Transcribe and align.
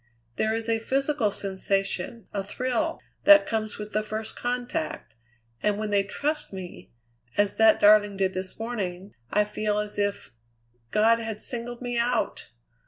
There 0.35 0.51
is 0.55 0.67
a 0.67 0.79
physical 0.79 1.29
sensation, 1.29 2.25
a 2.33 2.43
thrill, 2.43 3.01
that 3.25 3.45
comes 3.45 3.77
with 3.77 3.93
the 3.93 4.01
first 4.01 4.35
contact, 4.35 5.13
and 5.61 5.77
when 5.77 5.91
they 5.91 6.01
trust 6.01 6.51
me, 6.51 6.89
as 7.37 7.57
that 7.57 7.79
darling 7.79 8.17
did 8.17 8.33
this 8.33 8.57
morning, 8.57 9.13
I 9.31 9.43
feel 9.43 9.77
as 9.77 9.99
if 9.99 10.31
God 10.89 11.19
had 11.19 11.39
singled 11.39 11.83
me 11.83 11.99
out! 11.99 12.47